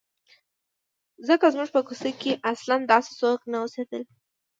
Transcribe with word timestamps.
ځکه 1.27 1.45
زموږ 1.53 1.69
په 1.75 1.81
کوڅه 1.87 2.11
کې 2.21 2.31
اصلاً 2.51 2.75
داسې 2.91 3.11
څوک 3.21 3.39
نه 3.51 3.57
اوسېدل. 3.63 4.03